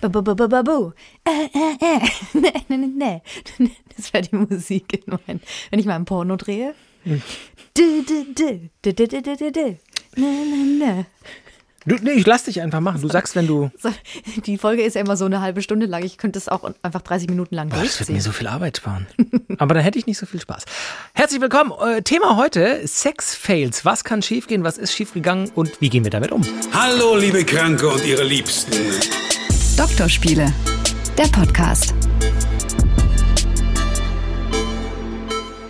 [0.00, 0.92] Babu.
[3.96, 6.74] Das wäre die Musik, in mein, wenn ich mal ein Porno drehe.
[11.86, 13.00] Du, nee, ich lass dich einfach machen.
[13.00, 13.70] Du sagst, wenn du.
[14.46, 16.02] Die Folge ist ja immer so eine halbe Stunde lang.
[16.04, 18.16] Ich könnte es auch einfach 30 Minuten lang Boah, das wird durchziehen.
[18.16, 19.06] mir so viel Arbeit sparen.
[19.58, 20.64] Aber dann hätte ich nicht so viel Spaß.
[21.14, 21.72] Herzlich willkommen.
[21.80, 23.84] Äh, Thema heute: Sex-Fails.
[23.84, 24.64] Was kann schiefgehen?
[24.64, 25.50] Was ist schiefgegangen?
[25.54, 26.42] Und wie gehen wir damit um?
[26.72, 28.72] Hallo, liebe Kranke und ihre Liebsten.
[29.76, 30.52] Doktorspiele,
[31.16, 31.94] der Podcast.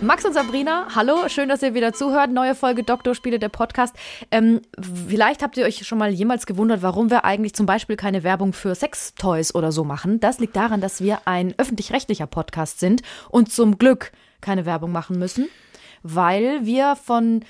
[0.01, 2.31] Max und Sabrina, hallo, schön, dass ihr wieder zuhört.
[2.31, 3.93] Neue Folge Doktorspiele, der Podcast.
[4.31, 4.61] Ähm,
[5.09, 8.53] vielleicht habt ihr euch schon mal jemals gewundert, warum wir eigentlich zum Beispiel keine Werbung
[8.53, 10.21] für Sextoys oder so machen.
[10.21, 15.19] Das liegt daran, dass wir ein öffentlich-rechtlicher Podcast sind und zum Glück keine Werbung machen
[15.19, 15.49] müssen,
[16.01, 17.43] weil wir von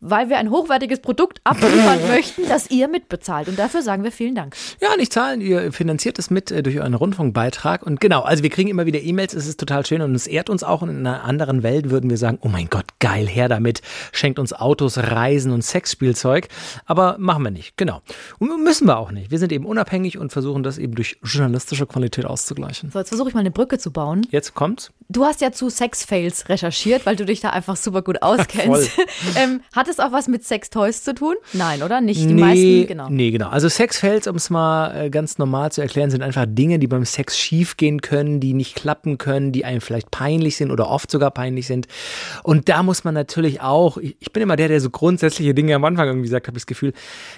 [0.00, 3.48] weil wir ein hochwertiges Produkt abliefern möchten, das ihr mitbezahlt.
[3.48, 4.56] Und dafür sagen wir vielen Dank.
[4.80, 5.40] Ja, nicht zahlen.
[5.40, 7.84] Ihr finanziert es mit äh, durch euren Rundfunkbeitrag.
[7.84, 9.34] Und genau, also wir kriegen immer wieder E-Mails.
[9.34, 10.82] Es ist total schön und es ehrt uns auch.
[10.82, 13.82] Und in einer anderen Welt würden wir sagen, oh mein Gott, geil, her damit.
[14.12, 16.48] Schenkt uns Autos, Reisen und Sexspielzeug.
[16.86, 17.76] Aber machen wir nicht.
[17.76, 18.00] Genau.
[18.38, 19.30] Und müssen wir auch nicht.
[19.30, 22.90] Wir sind eben unabhängig und versuchen das eben durch journalistische Qualität auszugleichen.
[22.90, 24.26] So, jetzt versuche ich mal eine Brücke zu bauen.
[24.30, 24.90] Jetzt kommt's.
[25.08, 28.92] Du hast ja zu Sexfails recherchiert, weil du dich da einfach super gut auskennst.
[29.36, 31.34] ähm, hat es auch was mit Sextoys zu tun?
[31.52, 32.00] Nein, oder?
[32.00, 33.08] Nicht die meisten, genau.
[33.10, 33.48] Nee, genau.
[33.48, 37.04] Also Sexfails, um es mal äh, ganz normal zu erklären, sind einfach Dinge, die beim
[37.04, 41.30] Sex schiefgehen können, die nicht klappen können, die einem vielleicht peinlich sind oder oft sogar
[41.30, 41.88] peinlich sind.
[42.42, 45.74] Und da muss man natürlich auch, ich, ich bin immer der, der so grundsätzliche Dinge
[45.74, 46.92] am Anfang irgendwie sagt, habe ich das Gefühl,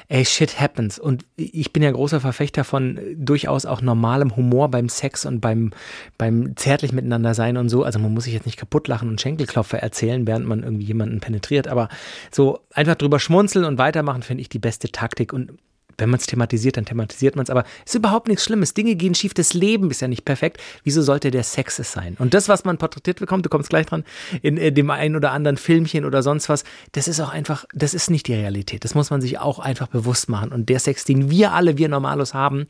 [0.08, 0.98] ey, shit happens.
[0.98, 5.40] Und ich bin ja großer Verfechter von äh, durchaus auch normalem Humor beim Sex und
[5.40, 5.70] beim,
[6.18, 7.84] beim zärtlich miteinander sein und so.
[7.84, 11.20] Also man muss sich jetzt nicht kaputt lachen und Schenkelklopfer erzählen, während man irgendwie jemanden
[11.20, 11.88] penetriert, aber
[12.30, 12.41] so
[12.72, 15.32] einfach drüber schmunzeln und weitermachen, finde ich die beste Taktik.
[15.32, 15.52] Und
[15.98, 17.50] wenn man es thematisiert, dann thematisiert man es.
[17.50, 18.74] Aber es ist überhaupt nichts Schlimmes.
[18.74, 19.34] Dinge gehen schief.
[19.34, 20.60] Das Leben ist ja nicht perfekt.
[20.84, 22.16] Wieso sollte der Sex es sein?
[22.18, 24.04] Und das, was man porträtiert bekommt, du kommst gleich dran,
[24.42, 27.94] in, äh, dem einen oder anderen Filmchen oder sonst was, das ist auch einfach, das
[27.94, 28.84] ist nicht die Realität.
[28.84, 30.52] Das muss man sich auch einfach bewusst machen.
[30.52, 32.66] Und der Sex, den wir alle, wir Normalos haben,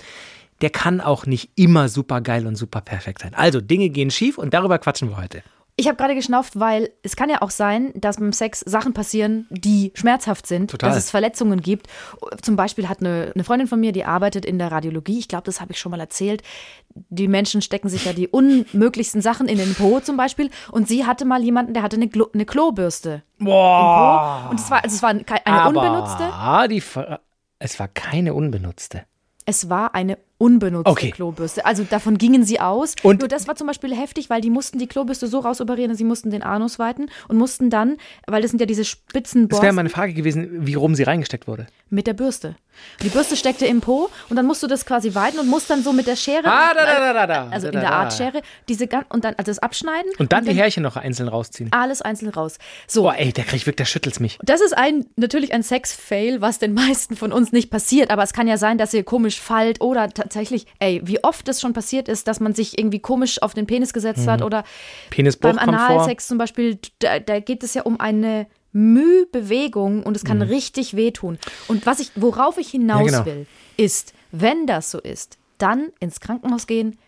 [0.60, 3.34] der kann auch nicht immer super geil und super perfekt sein.
[3.34, 5.42] Also, Dinge gehen schief und darüber quatschen wir heute.
[5.76, 9.46] Ich habe gerade geschnauft, weil es kann ja auch sein, dass beim Sex Sachen passieren,
[9.50, 10.90] die schmerzhaft sind, Total.
[10.90, 11.86] dass es Verletzungen gibt.
[12.42, 15.44] Zum Beispiel hat eine, eine Freundin von mir, die arbeitet in der Radiologie, ich glaube,
[15.44, 16.42] das habe ich schon mal erzählt.
[16.94, 20.50] Die Menschen stecken sich ja die unmöglichsten Sachen in den Po zum Beispiel.
[20.70, 24.40] Und sie hatte mal jemanden, der hatte eine, Glo eine Klobürste Boah.
[24.42, 24.50] im Po.
[24.50, 26.24] Und es war, also es war eine unbenutzte.
[26.34, 27.20] Aber die, Ver-
[27.58, 29.04] es war keine unbenutzte.
[29.46, 31.10] Es war eine unbenutzte Okay.
[31.12, 31.64] Klobürste.
[31.64, 32.94] Also davon gingen sie aus.
[33.02, 36.04] Und- Nur das war zum Beispiel heftig, weil die mussten die Klobürste so rausoperieren, sie
[36.04, 39.66] mussten den Anus weiten und mussten dann, weil das sind ja diese spitzen Das wäre
[39.66, 41.66] Borsten meine Frage gewesen, wie rum sie reingesteckt wurde.
[41.90, 42.56] mit der Bürste.
[43.02, 45.82] Die Bürste steckte im Po und dann musst du das quasi weiten und musst dann
[45.82, 47.48] so mit der Schere, Ah, da, da, da, da, da.
[47.50, 47.90] also in der da.
[47.90, 50.96] Art Schere, diese gan- und dann also das abschneiden Und dann die wenn- Härchen noch
[50.96, 51.70] einzeln rausziehen.
[51.72, 52.58] alles einzeln raus.
[52.86, 54.38] So, Boah, ey, der kriegt wirklich, der schüttelt's mich.
[54.42, 58.10] Das ist ein natürlich ein Sex-Fail, was den meisten von uns nicht passiert.
[58.10, 61.60] Aber es kann ja sein, dass ihr komisch fallt oder tatsächlich, ey, wie oft es
[61.60, 64.64] schon passiert ist, dass man sich irgendwie komisch auf den Penis gesetzt hat oder
[65.10, 65.58] Penisbruch beim.
[65.58, 70.96] Analsex zum Beispiel, da, da geht es ja um eine Mühbewegung und es kann richtig
[70.96, 71.38] wehtun.
[71.68, 73.26] Und was ich, worauf ich hinaus Ja, genau.
[73.36, 73.46] will,
[73.76, 76.98] ist, wenn das so ist, dann ins Krankenhaus gehen.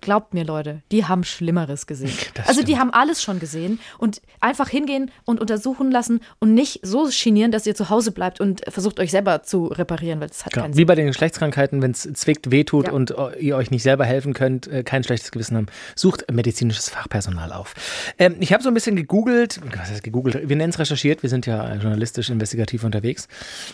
[0.00, 2.12] Glaubt mir, Leute, die haben Schlimmeres gesehen.
[2.34, 6.80] Das also die haben alles schon gesehen und einfach hingehen und untersuchen lassen und nicht
[6.82, 10.44] so chinieren, dass ihr zu Hause bleibt und versucht euch selber zu reparieren, weil das
[10.44, 10.64] hat Genau.
[10.64, 10.86] keinen Wie Sinn.
[10.86, 12.92] bei den Geschlechtskrankheiten, wenn es zwickt, wehtut Ja.
[12.92, 16.88] und äh, ihr euch nicht selber helfen könnt, äh, kein schlechtes Gewissen haben, sucht medizinisches
[16.90, 17.74] Fachpersonal auf.
[18.18, 20.48] Ähm, ich habe so ein bisschen gegoogelt, was heißt gegoogelt?
[20.48, 23.26] Wir nennen es recherchiert, wir sind ja journalistisch investigativ unterwegs.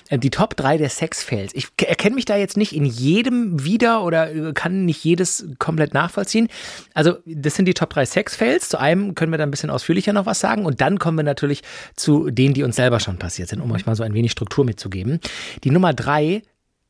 [0.09, 1.53] Ähm, die Top 3 der Sexfails.
[1.55, 5.82] Ich erkenne mich da jetzt nicht in jedem wieder oder äh, kann nicht jedes komplett
[5.93, 6.49] nachvollziehen.
[6.95, 8.69] Also, das sind die Top 3 Sexfails.
[8.69, 11.25] Zu einem können wir da ein bisschen ausführlicher noch was sagen und dann kommen wir
[11.25, 11.63] natürlich
[11.97, 14.65] zu denen, die uns selber schon passiert sind, um euch mal so ein wenig Struktur
[14.65, 15.21] mitzugeben.
[15.65, 16.43] Die Nummer 3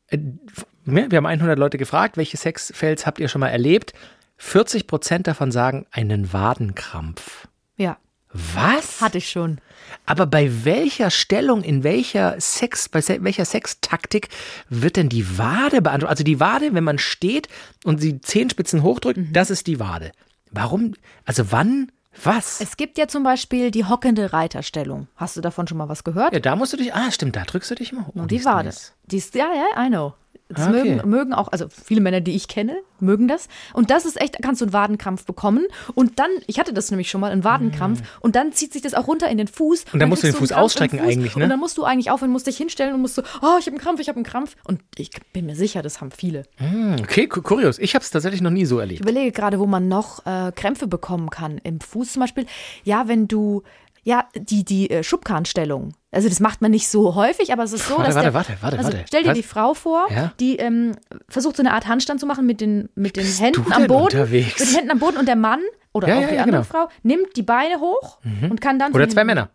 [0.08, 0.18] äh,
[0.86, 3.92] ja, wir haben 100 Leute gefragt, welche Sexfails habt ihr schon mal erlebt?
[4.38, 7.46] 40 Prozent davon sagen einen Wadenkrampf.
[7.76, 7.98] Ja,
[8.32, 9.00] Was?
[9.00, 9.60] hatte ich schon.
[10.06, 14.28] Aber bei welcher Stellung, in welcher Sex, bei welcher Sextaktik
[14.68, 16.08] wird denn die Wade beantwortet?
[16.10, 17.48] Also die Wade, wenn man steht
[17.84, 19.32] und die Zehenspitzen hochdrückt, Mhm.
[19.32, 20.12] das ist die Wade.
[20.50, 20.94] Warum?
[21.24, 21.90] Also wann?
[22.24, 22.60] Was?
[22.60, 25.08] Es gibt ja zum Beispiel die hockende Reiterstellung.
[25.16, 26.34] Hast du davon schon mal was gehört?
[26.34, 26.92] ja, da musst du dich.
[26.94, 28.14] Ah, stimmt, da drückst du dich immer hoch.
[28.14, 28.70] Und die Wade.
[29.06, 30.12] Die ist, ja, ja, I know.
[30.54, 30.94] Das Ah, okay.
[30.96, 33.48] mögen, mögen auch, also viele Männer, die ich kenne, mögen das.
[33.72, 35.66] Und das ist echt, kannst du einen Wadenkrampf bekommen.
[35.94, 38.02] Und dann, ich hatte das nämlich schon mal, einen Wadenkrampf.
[38.20, 39.84] Und dann zieht sich das auch runter in den Fuß.
[39.92, 41.08] Und dann musst du den Fuß Krampf ausstrecken Fuß.
[41.08, 41.44] eigentlich, ne?
[41.44, 43.70] Und dann musst du eigentlich aufhören, musst dich hinstellen und musst so, oh, ich habe
[43.70, 44.56] einen Krampf, ich habe einen Krampf.
[44.64, 46.44] Und ich bin mir sicher, das haben viele.
[46.56, 47.78] Hm, okay, ku- kurios.
[47.78, 49.00] Ich habe es tatsächlich noch nie so Ich erlebt.
[49.00, 51.58] überlege gerade, wo man noch äh, Krämpfe bekommen kann.
[51.58, 52.46] Im Fuß zum Beispiel.
[52.84, 53.62] Ja, wenn du,
[54.04, 55.94] ja, die, die äh, Schubkarrenstellung.
[56.14, 58.34] Also das macht man nicht so häufig, aber es ist so, Warte, dass warte, der,
[58.34, 59.04] warte, warte, also warte.
[59.08, 59.36] stell dir Was?
[59.36, 60.32] die Frau vor, Ja?
[60.38, 60.92] die ähm,
[61.28, 64.04] versucht so eine Art Handstand zu machen mit den, mit den bist Händen am Boden.
[64.04, 64.60] unterwegs?
[64.60, 65.60] Mit den Händen am Boden und der Mann
[65.94, 66.62] oder Ja, auch ja, die andere genau.
[66.64, 68.18] Frau nimmt die Beine hoch
[68.48, 69.48] und kann dann Oder so zwei Männer.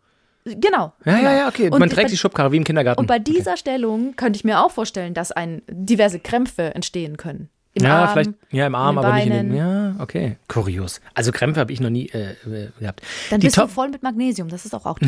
[0.45, 0.93] Genau.
[1.03, 1.23] Ja, genau.
[1.29, 1.69] ja, ja, okay.
[1.69, 2.99] Und Man trägt bei- die Schubkarre wie im Kindergarten.
[3.01, 7.49] Und bei dieser Stellung könnte ich mir auch vorstellen, dass ein diverse Krämpfe entstehen können.
[7.77, 9.55] Im ja, Arm, vielleicht, ja, im Arm, aber nicht in den.
[9.55, 10.37] Ja, okay.
[10.47, 11.01] Kurios.
[11.13, 13.01] Also Krämpfe habe ich noch nie äh, äh, gehabt.
[13.29, 14.99] Dann die bist du Top, voll mit Magnesium, das ist auch auch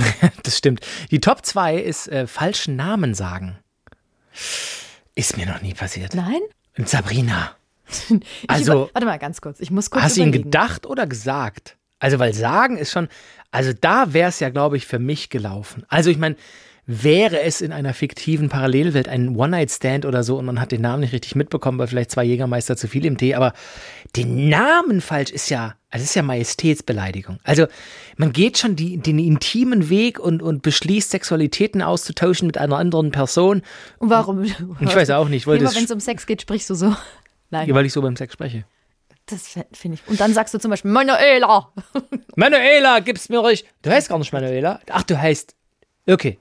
[0.44, 0.86] das stimmt.
[1.12, 3.58] Die Top 2 ist äh, falschen Namen sagen.
[5.16, 6.14] Ist mir noch nie passiert.
[6.16, 6.40] Nein?
[6.86, 7.52] Sabrina.
[8.48, 11.76] Also- warte mal ganz kurz, ich muss kurz Hast du ihn gedacht oder gesagt?
[11.98, 13.10] Also, weil sagen ist schon,
[13.52, 15.86] also da wäre es ja, glaube ich, für mich gelaufen.
[15.90, 16.36] Also, ich meine,
[16.92, 21.02] wäre es in einer fiktiven Parallelwelt ein One-Night-Stand oder so und man hat den Namen
[21.02, 23.54] nicht richtig mitbekommen, weil vielleicht zwei Jägermeister zu viel im Tee, aber
[24.16, 27.38] den Namen falsch ist ja, also ist ja Majestätsbeleidigung.
[27.44, 27.68] Also,
[28.18, 33.12] man geht schon die, den intimen Weg und, und beschließt, Sexualitäten auszutauschen mit einer anderen
[33.12, 33.62] Person,
[34.00, 34.42] Und warum?
[34.44, 34.56] Ich
[34.96, 36.96] weiß auch nicht, Immer wenn es um Sex geht, sprichst du so.
[37.52, 38.66] Nein, weil ich so beim Sex spreche.
[39.28, 40.10] das finde ich.
[40.10, 41.72] Und dann sagst du zum Beispiel, Manuela.
[42.36, 43.64] Manuela, gib's mir ruhig.
[43.84, 44.80] Du heißt gar nicht Manuela.
[44.90, 45.56] Ach, du heißt.
[46.12, 46.38] Okay.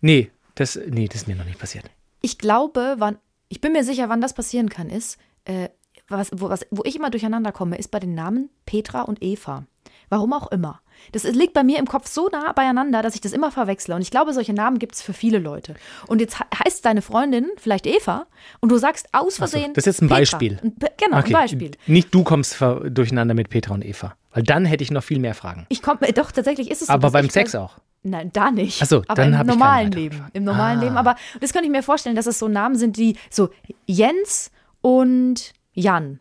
[0.00, 1.84] Nee, das, nee, das ist mir noch nicht passiert.
[2.22, 3.18] Ich glaube, wann,
[3.48, 5.68] ich bin mir sicher, wann das passieren kann, ist, äh,
[6.08, 9.64] was, wo, was, wo ich immer durcheinander komme, ist bei den Namen Petra und Eva.
[10.08, 10.80] Warum auch immer.
[11.12, 13.94] Das liegt bei mir im Kopf so nah beieinander, dass ich das immer verwechsle.
[13.94, 15.74] Und ich glaube, solche Namen gibt es für viele Leute.
[16.08, 18.26] Und jetzt he- heißt deine Freundin vielleicht Eva
[18.60, 19.72] und du sagst aus Versehen.
[19.72, 20.18] das ist jetzt ein Petra.
[20.18, 20.60] Beispiel.
[20.96, 21.70] Genau, ein Beispiel.
[21.86, 24.14] Nicht du kommst durcheinander mit Petra und Eva.
[24.32, 25.64] Weil dann hätte ich noch viel mehr Fragen.
[25.68, 26.92] Ich komme, doch, tatsächlich ist es so.
[26.92, 27.78] Aber beim Sex auch.
[28.02, 28.80] Nein, da nicht.
[28.82, 30.24] Ach so, aber dann im normalen Leben.
[30.32, 30.82] Im normalen Ah.
[30.82, 30.96] Leben.
[30.96, 33.50] Aber das könnte ich mir vorstellen, dass es so Namen sind, die so
[33.86, 34.50] Jens
[34.80, 36.18] und Jan.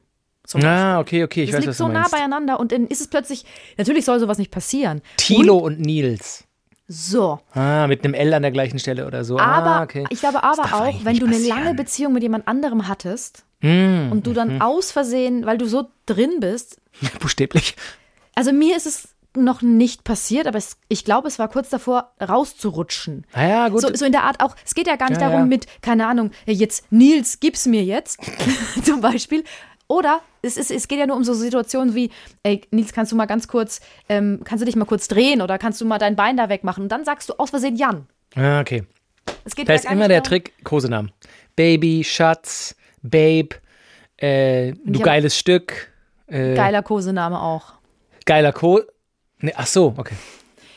[0.63, 3.07] Ah, okay, okay, ich das weiß, liegt was so nah beieinander und dann ist es
[3.07, 3.45] plötzlich,
[3.77, 5.01] natürlich soll sowas nicht passieren.
[5.17, 6.43] Tilo und Nils.
[6.87, 7.39] So.
[7.53, 9.37] Ah, mit einem L an der gleichen Stelle oder so.
[9.37, 10.05] Aber ah, okay.
[10.09, 11.57] ich glaube aber auch, wenn du eine passieren.
[11.59, 16.39] Lange Beziehung mit jemand anderem hattest und du dann aus Versehen, weil du so drin
[16.39, 16.81] bist,
[17.19, 17.75] Buchstäblich.
[18.33, 22.11] also mir ist es noch nicht passiert, aber es, ich glaube, es war kurz davor,
[22.21, 23.25] rauszurutschen.
[23.35, 23.81] Naja, Ah gut.
[23.81, 25.45] So, so in der Art auch, es geht ja gar nicht Ja, darum ja.
[25.45, 28.19] mit, keine Ahnung, ja, jetzt Nils, gib's mir jetzt,
[28.83, 29.43] zum Beispiel.
[29.87, 32.11] Oder es, ist, es geht ja nur um so Situationen wie,
[32.43, 35.57] ey, Nils, kannst du mal ganz kurz, ähm, kannst du dich mal kurz drehen oder
[35.57, 36.83] kannst du mal dein Bein da wegmachen?
[36.83, 38.07] Und dann sagst du aus Versehen Jan.
[38.35, 38.83] ah, okay.
[39.45, 41.11] Es geht Da ja ist immer der Trick, Kosenamen.
[41.55, 43.49] Baby, Schatz, Babe,
[44.17, 45.91] äh, du geiles Stück,
[46.27, 47.73] äh, Geiler Kosename auch.
[48.25, 48.81] geiler Ko.
[49.39, 50.15] Nee, ach so, okay.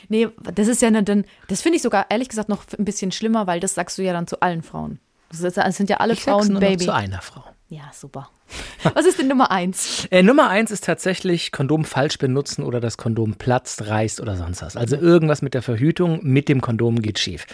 [0.08, 3.46] Nee, das ist ja dann, das finde ich sogar ehrlich gesagt noch ein bisschen schlimmer,
[3.46, 4.98] weil das sagst du ja dann zu allen Frauen.
[5.30, 6.84] Das, sind ja alle Ich sag's Frauen nur Baby.
[6.84, 7.44] noch zu einer Frau.
[7.68, 8.28] Ja, super.
[8.94, 10.06] Was ist denn Nummer eins?
[10.10, 14.60] Äh, Nummer eins ist tatsächlich Kondom falsch benutzen oder das Kondom platzt, reißt oder sonst
[14.60, 14.76] was.
[14.76, 17.46] Also irgendwas mit der Verhütung mit dem Kondom geht schief.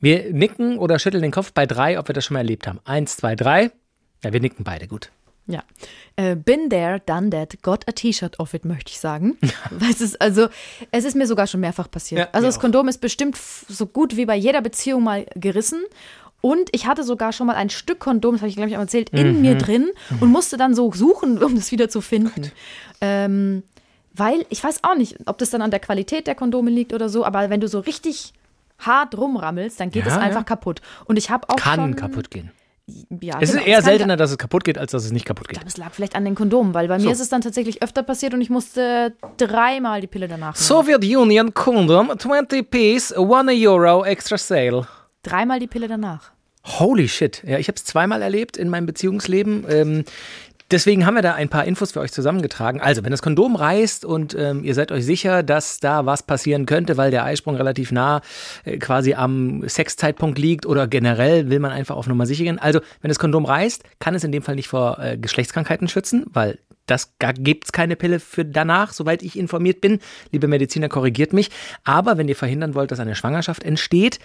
[0.00, 2.80] Wir nicken oder schütteln den Kopf bei drei, ob wir das schon mal erlebt haben.
[2.84, 3.70] Eins, zwei, drei.
[4.24, 5.10] Ja, wir nicken beide, gut.
[5.46, 5.64] Ja.
[6.16, 9.36] Äh, been there, done that, got a T-Shirt of it, möchte ich sagen.
[9.70, 10.48] Weil es ist, also,
[10.92, 12.20] es ist mir sogar schon mehrfach passiert.
[12.20, 12.60] Ja, also das auch.
[12.60, 15.82] Kondom ist bestimmt so gut wie bei jeder Beziehung mal gerissen.
[16.40, 18.80] Und ich hatte sogar schon mal ein Stück Kondom, das habe ich, glaube ich, auch
[18.80, 19.40] erzählt, in Mhm.
[19.42, 19.90] mir drin
[20.20, 22.50] und musste dann so suchen, um das wieder zu finden.
[23.00, 23.62] Ähm,
[24.14, 27.08] weil, ich weiß auch nicht, ob das dann an der Qualität der Kondome liegt oder
[27.08, 28.32] so, aber wenn du so richtig
[28.78, 30.44] hart rumrammelst, dann geht Ja, es einfach ja.
[30.44, 30.82] kaputt.
[31.04, 32.50] Und ich habe auch Kann schon, kaputt gehen.
[33.20, 35.24] Ja, Es genau, ist eher kann- seltener, dass es kaputt geht, als dass es nicht
[35.24, 35.58] kaputt ich geht.
[35.58, 37.06] glaube, es lag vielleicht an den Kondomen, weil bei So.
[37.06, 40.64] mir ist es dann tatsächlich öfter passiert und ich musste dreimal die Pille danach nehmen.
[40.64, 44.86] Soviet Union Condom, 20 piece, 1 Euro extra sale.
[45.22, 46.32] Dreimal die Pille danach.
[46.64, 47.42] Holy shit.
[47.46, 49.64] Ja, ich habe es zweimal erlebt in meinem Beziehungsleben.
[49.68, 50.04] Ähm,
[50.72, 52.80] deswegen haben wir da ein paar Infos für euch zusammengetragen.
[52.80, 56.66] Also, wenn das Kondom reißt und ähm, ihr seid euch sicher, dass da was passieren
[56.66, 58.22] könnte, weil der Eisprung relativ nah
[58.64, 62.58] äh, quasi am Sexzeitpunkt liegt oder generell will man einfach auf Nummer sicher gehen.
[62.58, 66.24] Also, wenn das Kondom reißt, kann es in dem Fall nicht vor äh, Geschlechtskrankheiten schützen,
[66.32, 70.00] weil das gibt es keine Pille für danach, soweit ich informiert bin.
[70.32, 71.50] Liebe Mediziner, korrigiert mich.
[71.84, 74.18] Aber wenn ihr verhindern wollt, dass eine Schwangerschaft entsteht,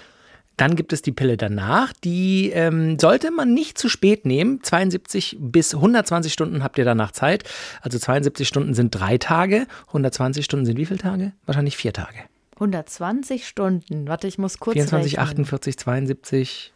[0.58, 1.94] dann gibt es die Pille danach.
[2.04, 4.62] Die ähm, sollte man nicht zu spät nehmen.
[4.64, 7.44] 72 bis 120 Stunden habt ihr danach Zeit.
[7.82, 9.68] Also 72 Stunden sind drei Tage.
[9.88, 11.34] 120 Stunden sind wie viele Tage?
[11.46, 12.18] Wahrscheinlich vier Tage.
[12.56, 14.08] 120 Stunden.
[14.08, 15.24] Warte, ich muss kurz 24, rechnen.
[15.24, 16.74] 48, 72.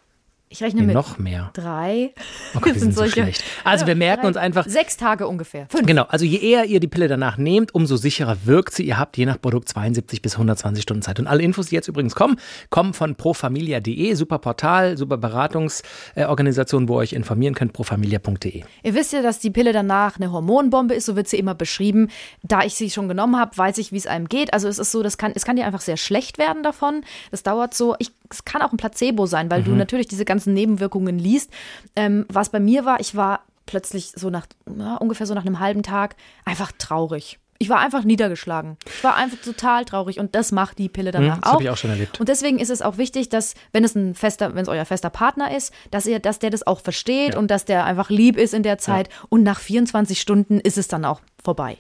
[0.52, 1.50] Ich rechne Nee, mit noch mehr.
[1.54, 2.14] drei.
[2.56, 3.42] Oh Gott, wir sind so schlecht.
[3.64, 5.66] Also wir merken drei- uns einfach, Sechs Tage ungefähr.
[5.70, 5.88] Fünf.
[5.88, 8.84] Genau, also je eher ihr die Pille danach nehmt, umso sicherer wirkt sie.
[8.84, 11.20] Ihr habt je nach Produkt 72 bis 120 Stunden Zeit.
[11.20, 12.38] Und alle Infos, die jetzt übrigens kommen,
[12.70, 18.64] kommen von profamilia.de, super Portal, super Beratungsorganisation, wo ihr euch informieren könnt, profamilia.de.
[18.84, 22.10] Ihr wisst ja, dass die Pille danach eine Hormonbombe ist, so wird sie immer beschrieben.
[22.44, 24.54] Da ich sie schon genommen habe, weiß ich, wie es einem geht.
[24.54, 27.04] Also es ist so, das kann, es kann dir einfach sehr schlecht werden davon.
[27.32, 27.96] Das dauert so.
[28.00, 31.52] Ich, es kann auch ein Placebo sein, weil du natürlich diese ganzen Nebenwirkungen liest.
[31.96, 34.48] Ähm, was bei mir war, ich war plötzlich so nach,
[34.78, 37.38] ja, ungefähr so nach einem halben Tag einfach traurig.
[37.60, 38.76] Ich war einfach niedergeschlagen.
[38.88, 41.54] Ich war einfach total traurig und das macht die Pille danach Hm, das auch.
[41.54, 42.20] habe ich auch schon erlebt.
[42.20, 45.12] Und deswegen ist es auch wichtig, dass, wenn es ein fester, wenn es euer fester
[45.12, 48.56] Partner ist, dass ihr, dass der das auch versteht und dass der einfach lieb ist
[48.56, 49.10] in der Zeit.
[49.30, 51.78] Und nach 24 Stunden ist es dann auch vorbei.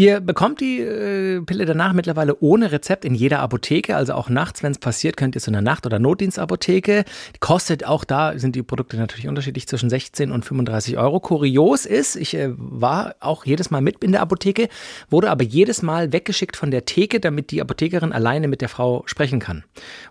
[0.00, 3.96] Ihr bekommt die äh, Pille danach mittlerweile ohne Rezept in jeder Apotheke.
[3.96, 7.04] Also auch nachts, wenn es passiert, könnt ihr zu einer Nacht- oder Notdienstapotheke.
[7.40, 11.20] Kostet auch da, sind die Produkte natürlich unterschiedlich, zwischen 16 und 35 Euro.
[11.20, 14.70] Kurios ist, ich äh, war auch jedes Mal mit in der Apotheke,
[15.10, 19.02] wurde aber jedes Mal weggeschickt von der Theke, damit die Apothekerin alleine mit der Frau
[19.04, 19.64] sprechen kann.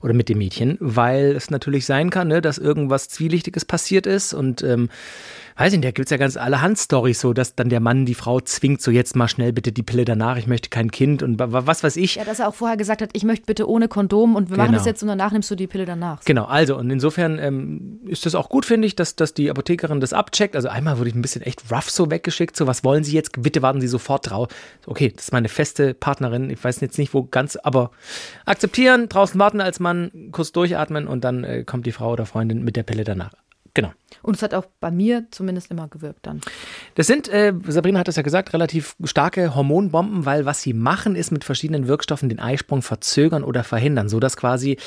[0.03, 4.35] Oder mit dem Mädchen, weil es natürlich sein kann, ne, dass irgendwas Zwielichtiges passiert ist
[4.35, 4.89] und ähm,
[5.59, 8.15] weiß ich nicht, da gibt's ja ganz allerhand Storys so, dass dann der Mann die
[8.15, 11.37] Frau zwingt, so jetzt mal schnell bitte die Pille danach, ich möchte kein Kind und
[11.37, 12.15] wa- wa- was weiß ich.
[12.15, 14.67] Ja, dass er auch vorher gesagt hat, ich möchte bitte ohne Kondom und wir machen
[14.67, 14.77] Genau.
[14.77, 16.21] das jetzt und danach nimmst du die Pille danach.
[16.23, 19.99] Genau, also und insofern ähm, ist das auch gut, finde ich, dass, dass die Apothekerin
[19.99, 20.55] das abcheckt.
[20.55, 23.41] Also einmal wurde ich ein bisschen echt rough so weggeschickt, so was wollen Sie jetzt?
[23.41, 24.47] Bitte warten Sie sofort drauf.
[24.87, 27.91] Okay, das ist meine feste Partnerin, ich weiß jetzt nicht wo ganz, aber
[28.45, 32.63] akzeptieren, draußen warten als Mann, kurz durchatmen und dann äh, kommt die Frau oder Freundin
[32.63, 33.31] mit der Pille danach.
[33.73, 33.91] Genau.
[34.21, 36.41] Und es hat auch bei mir zumindest immer gewirkt dann.
[36.95, 41.15] Das sind, äh, Sabrina hat das ja gesagt, relativ starke Hormonbomben, weil was sie machen,
[41.15, 44.77] ist mit verschiedenen Wirkstoffen den Eisprung verzögern oder verhindern, sodass quasi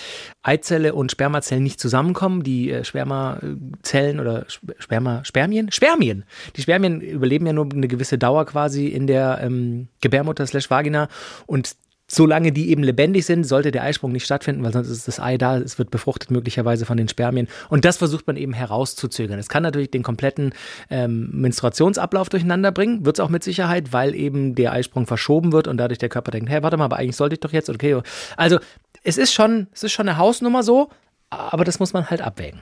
[0.43, 2.43] Eizelle und Spermazellen nicht zusammenkommen.
[2.43, 5.71] Die äh, Spermazellen oder Sp- Sperma, Spermien?
[5.71, 6.25] Spermien!
[6.57, 11.09] Die Spermien überleben ja nur eine gewisse Dauer quasi in der ähm, Gebärmutter slash Vagina
[11.47, 11.77] und
[12.14, 15.38] Solange die eben lebendig sind, sollte der Eisprung nicht stattfinden, weil sonst ist das Ei
[15.38, 17.49] da, es wird befruchtet möglicherweise von den Spermien.
[17.71, 19.38] Und das versucht man eben herauszuzögern.
[19.38, 20.52] Es kann natürlich den kompletten
[20.90, 25.69] ähm, Menstruationsablauf durcheinander bringen, wird es auch mit Sicherheit, weil eben der Eisprung verschoben wird
[25.69, 27.99] und dadurch der Körper denkt, hey, warte mal, aber eigentlich sollte ich doch jetzt, okay.
[28.37, 28.59] Also
[29.02, 30.90] es ist schon, es ist schon eine Hausnummer so,
[31.31, 32.61] aber das muss man halt abwägen.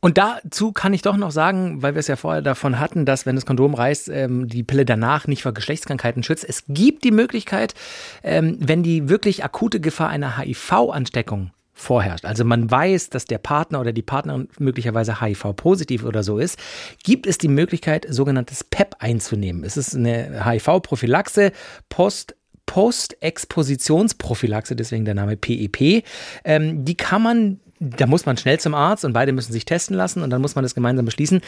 [0.00, 3.26] Und dazu kann ich doch noch sagen, weil wir es ja vorher davon hatten, dass
[3.26, 6.48] wenn das Kondom reißt, ähm, die Pille danach nicht vor Geschlechtskrankheiten schützt.
[6.48, 7.74] Es gibt die Möglichkeit,
[8.22, 13.80] ähm, wenn die wirklich akute Gefahr einer HIV-Ansteckung vorherrscht, also man weiß, dass der Partner
[13.80, 16.58] oder die Partnerin möglicherweise HIV-positiv oder so ist,
[17.04, 19.64] gibt es die Möglichkeit, sogenanntes PEP einzunehmen.
[19.64, 21.52] Es ist eine HIV-Prophylaxe,
[21.88, 22.34] Post
[22.68, 26.04] Postexpositionsprophylaxe, deswegen der Name PEP.
[26.44, 29.96] Ähm, die kann man, da muss man schnell zum Arzt und beide müssen sich testen
[29.96, 31.40] lassen und dann muss man das gemeinsam beschließen.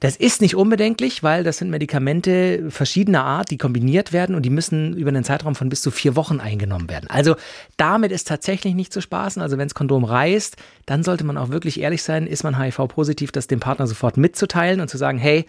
[0.00, 4.50] Das ist nicht unbedenklich, weil das sind Medikamente verschiedener Art, die kombiniert werden und die
[4.50, 7.08] müssen über einen Zeitraum von bis zu vier Wochen eingenommen werden.
[7.10, 7.36] Also
[7.76, 9.42] damit ist tatsächlich nicht zu spaßen.
[9.42, 10.56] Also wenn das Kondom reißt,
[10.86, 14.80] dann sollte man auch wirklich ehrlich sein, ist man HIV-positiv, das dem Partner sofort mitzuteilen
[14.80, 15.46] und zu sagen, hey,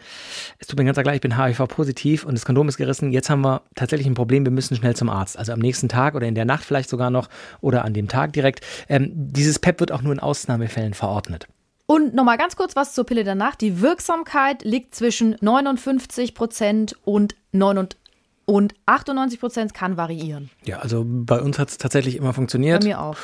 [0.59, 3.41] es tut mir ganz klar, ich bin HIV-positiv und das Kondom ist gerissen, jetzt haben
[3.41, 5.37] wir tatsächlich ein Problem, wir müssen schnell zum Arzt.
[5.37, 7.29] Also am nächsten Tag oder in der Nacht vielleicht sogar noch
[7.61, 8.65] oder an dem Tag direkt.
[8.89, 11.47] Ähm, dieses PEP wird auch nur in Ausnahmefällen verordnet.
[11.85, 13.55] Und nochmal ganz kurz was zur Pille danach.
[13.55, 17.97] Die Wirksamkeit liegt zwischen 59 Prozent und 99
[18.45, 20.49] und 98 Prozent kann variieren.
[20.65, 22.83] Ja, also bei uns hat es tatsächlich immer Bei funktioniert.
[22.83, 23.17] mir auch.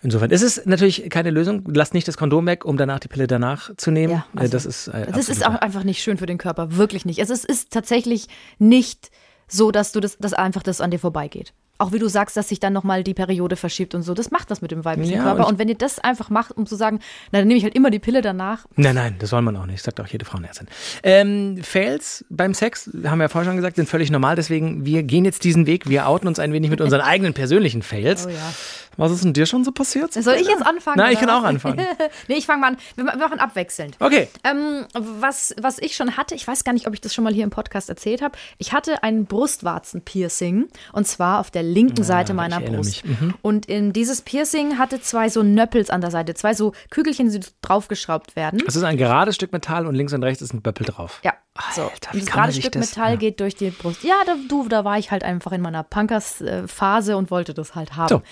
[0.00, 1.64] Insofern ist es natürlich keine Lösung.
[1.74, 4.12] Lasst nicht das Kondom weg, um danach die Pille danach zu nehmen.
[4.12, 6.76] Ja, Äh, also, das ist, äh, Das ist auch einfach nicht schön für den Körper,
[6.76, 7.18] wirklich nicht.
[7.18, 9.10] Es ist, ist tatsächlich nicht
[9.48, 11.52] so, dass du das, dass einfach das an dir vorbeigeht.
[11.80, 14.12] Auch wie du sagst, dass sich dann nochmal die Periode verschiebt und so.
[14.12, 15.46] Das macht das mit dem weiblichen Ja, Körper.
[15.46, 16.98] und- Und wenn ihr das einfach macht, um zu sagen,
[17.30, 18.66] na, dann nehme ich halt immer die Pille danach.
[18.76, 20.66] Nein, nein, das soll man auch nicht, sagt auch jede Frauenärztin.
[21.04, 25.04] Ähm, Fails beim Sex, haben wir ja vorher schon gesagt, sind völlig normal, deswegen wir
[25.04, 28.26] gehen jetzt diesen Weg, wir outen uns ein wenig mit unseren eigenen persönlichen Fails.
[28.26, 28.36] Oh ja.
[28.98, 30.12] Was ist denn dir schon so passiert?
[30.12, 30.98] Soll ich jetzt anfangen?
[30.98, 31.80] Nein, ich kann auch anfangen.
[32.28, 32.76] nee, ich fange mal an.
[32.96, 33.96] Wir ma- wir machen abwechselnd.
[34.00, 34.28] Okay.
[34.44, 37.32] Ähm, was, was ich schon hatte, ich weiß gar nicht, ob ich das schon mal
[37.32, 38.36] hier im Podcast erzählt habe.
[38.58, 43.04] Ich hatte ein Brustwarzen-Piercing und zwar auf der linken Seite meiner Ah, erinnere Brust.
[43.04, 43.34] Mhm.
[43.42, 47.40] Und in dieses Piercing hatte zwei so Nöppels an der Seite, zwei so Kügelchen, die
[47.62, 48.62] draufgeschraubt werden.
[48.66, 51.20] Es ist ein gerades Stück Metall und links und rechts ist ein Böppel drauf.
[51.24, 51.34] Ja,
[51.74, 51.82] so.
[51.82, 53.16] Alter, und das kann man gerade sich Stück das- Metall ja.
[53.16, 54.04] geht durch die Brust.
[54.04, 57.96] Ja, da, du, da war ich halt einfach in meiner Punkers-Phase und wollte das halt
[57.96, 58.08] haben.
[58.08, 58.22] So.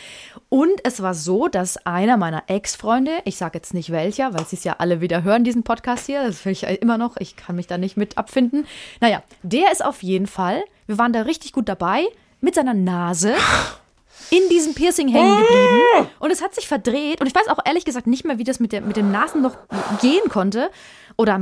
[0.49, 4.57] Und es war so, dass einer meiner Ex-Freunde, ich sage jetzt nicht welcher, weil sie
[4.57, 7.57] es ja alle wieder hören, diesen Podcast hier, das will ich immer noch, ich kann
[7.57, 8.67] mich da nicht mit abfinden.
[9.01, 12.05] Naja, der ist auf jeden Fall, wir waren da richtig gut dabei,
[12.41, 13.35] mit seiner Nase
[14.31, 17.85] in diesem Piercing hängen geblieben und es hat sich verdreht und ich weiß auch ehrlich
[17.85, 19.57] gesagt nicht mehr, wie das mit, der, mit dem Nasenloch
[20.01, 20.71] gehen konnte.
[21.19, 21.35] Oder,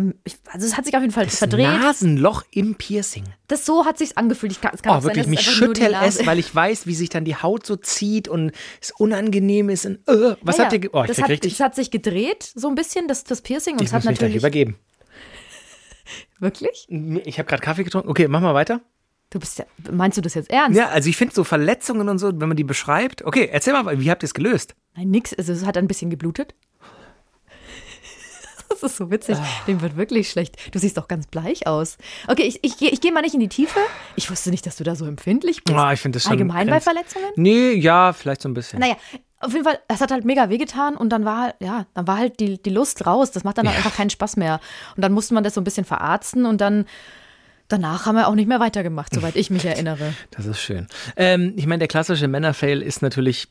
[0.53, 1.67] also es hat sich auf jeden Fall Das verdreht.
[1.67, 3.25] Nasenloch im Piercing.
[3.49, 4.53] Das so hat sich's angefühlt.
[4.53, 6.95] Ich kann, es kann Oh, sein, wirklich, dass mich schüttelt es, weil ich weiß, wie
[6.95, 9.85] sich dann die Haut so zieht und es unangenehm ist.
[9.87, 10.91] Und, äh, was Ja, habt ihr.
[10.95, 11.57] Oh, ich das, hat, richtig.
[11.57, 13.75] das hat sich gedreht, so ein bisschen, das, das Piercing.
[13.75, 14.37] Und ich es hat muss mich natürlich.
[14.37, 14.77] übergeben.
[16.39, 16.87] Wirklich?
[17.25, 18.09] Ich habe gerade Kaffee getrunken.
[18.09, 18.81] Okay, mach mal weiter.
[19.35, 19.65] Du bist ja.
[19.91, 20.79] Meinst du das jetzt ernst?
[20.79, 23.25] Ja, also ich finde so Verletzungen und so, wenn man die beschreibt.
[23.25, 24.77] Okay, erzähl mal, wie habt ihr es gelöst?
[24.95, 25.35] Nein, nix.
[25.35, 26.55] Also es hat ein bisschen geblutet.
[28.69, 29.37] Das ist so witzig.
[29.39, 29.47] Ah.
[29.69, 30.57] Dem wird wirklich schlecht.
[30.75, 31.97] Du siehst doch ganz bleich aus.
[32.27, 33.79] Okay, ich, ich, ich gehe mal nicht in die Tiefe.
[34.17, 35.79] Ich wusste nicht, dass du da so empfindlich bist.
[35.79, 37.27] Ah, ich finde das schon Allgemein bei Verletzungen?
[37.37, 38.81] Nee, ja, vielleicht so ein bisschen.
[38.81, 38.97] Naja,
[39.39, 42.19] auf jeden Fall, es hat halt mega wehgetan und dann war halt, ja, dann war
[42.19, 43.31] halt die, die Lust raus.
[43.31, 44.61] Das macht dann halt einfach keinen Spaß mehr.
[44.97, 46.87] Und dann musste man das so ein bisschen verarzten und dann
[47.69, 50.15] danach haben wir auch nicht mehr weitergemacht, soweit ich mich erinnere.
[50.31, 50.87] Das ist schön.
[51.17, 53.49] Ähm, ich meine, der klassische Männerfail ist natürlich,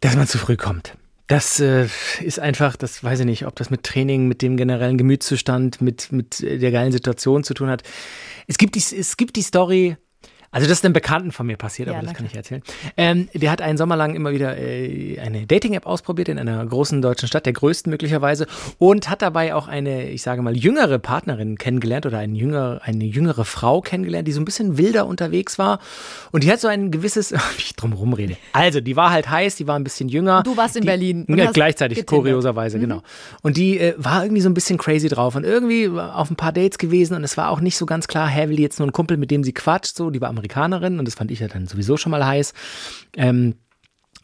[0.00, 0.94] dass man zu früh kommt.
[1.26, 1.88] Das äh,
[2.20, 6.10] ist einfach, das weiß ich nicht, ob das mit Training, mit dem generellen Gemütszustand, mit,
[6.10, 7.82] mit der geilen Situation zu tun hat.
[8.46, 9.98] Es gibt die, es gibt die Story,
[10.50, 12.62] also das ist einem Bekannten von mir passiert, Ja, aber das kann ich erzählen.
[12.96, 17.02] Ähm, der hat einen Sommer lang immer wieder äh, eine Dating-App ausprobiert in einer großen
[17.02, 18.46] deutschen Stadt, der größten möglicherweise,
[18.78, 23.04] und hat dabei auch eine, ich sage mal, jüngere Partnerin kennengelernt oder eine jüngere, eine
[23.04, 25.80] jüngere Frau kennengelernt, die so ein bisschen wilder unterwegs war.
[26.32, 28.36] Und die hat so ein gewisses, wie ich drum rumrede.
[28.52, 30.42] Also, die war halt heiß, die war ein bisschen jünger.
[30.44, 32.24] Du warst in die, Berlin Ja, gleichzeitig, getindert.
[32.24, 33.02] kurioserweise, genau.
[33.42, 36.52] Und die äh, war irgendwie so ein bisschen crazy drauf und irgendwie auf ein paar
[36.52, 38.88] Dates gewesen und es war auch nicht so ganz klar, hä, will die jetzt nur
[38.88, 41.48] ein Kumpel, mit dem sie quatscht, so, die war Amerikanerin und das fand ich ja
[41.48, 42.54] dann sowieso schon mal heiß.
[43.16, 43.54] Ähm,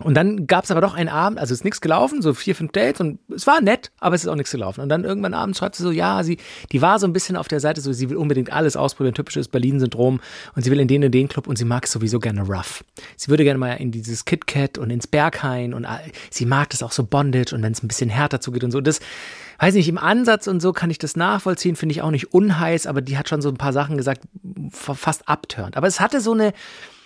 [0.01, 2.73] und dann gab es aber doch einen Abend, also ist nichts gelaufen, so vier, fünf
[2.73, 4.81] Dates und es war nett, aber es ist auch nichts gelaufen.
[4.81, 6.39] Und dann irgendwann abends schreibt sie so, ja, sie,
[6.73, 9.47] die war so ein bisschen auf der Seite, so sie will unbedingt alles ausprobieren, typisches
[9.47, 10.21] Berlin-Syndrom
[10.57, 12.85] und sie will in den und den Club und sie mag es sowieso gerne rough.
[13.17, 15.87] Sie würde gerne mal in dieses KitKat und ins Berghain und
[16.29, 18.81] sie mag das auch so Bondage und wenn es ein bisschen härter zugeht und so.
[18.81, 18.99] Das,
[19.59, 22.87] weiß nicht, im Ansatz und so kann ich das nachvollziehen, finde ich auch nicht unheiß,
[22.87, 24.23] aber die hat schon so ein paar Sachen gesagt,
[24.71, 25.77] fa- fast abturnt.
[25.77, 26.53] Aber es hatte so eine,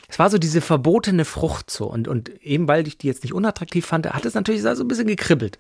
[0.09, 1.87] es war so diese verbotene Frucht so.
[1.87, 4.89] Und, und eben weil ich die jetzt nicht unattraktiv fand, hat es natürlich so ein
[4.89, 5.59] bisschen gekribbelt.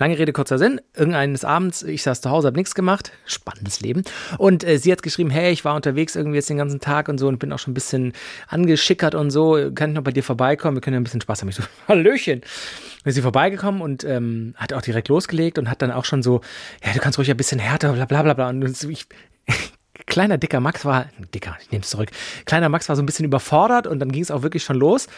[0.00, 0.80] Lange Rede, kurzer Sinn.
[0.94, 3.12] Irgendeines Abends, ich saß zu Hause, habe nichts gemacht.
[3.26, 4.02] Spannendes Leben.
[4.38, 7.18] Und äh, sie hat geschrieben, hey, ich war unterwegs irgendwie jetzt den ganzen Tag und
[7.18, 8.14] so und bin auch schon ein bisschen
[8.48, 9.58] angeschickert und so.
[9.74, 10.78] Kann ich noch bei dir vorbeikommen?
[10.78, 11.50] Wir können ja ein bisschen Spaß haben.
[11.50, 12.40] Ich so, Hallöchen.
[12.40, 16.22] Dann ist sie vorbeigekommen und ähm, hat auch direkt losgelegt und hat dann auch schon
[16.22, 16.40] so,
[16.82, 18.48] ja, du kannst ruhig ein bisschen härter, bla bla bla bla.
[18.48, 19.06] Und ich,
[20.06, 22.08] kleiner, dicker Max war, dicker, ich nehme es zurück.
[22.46, 25.08] Kleiner Max war so ein bisschen überfordert und dann ging es auch wirklich schon los.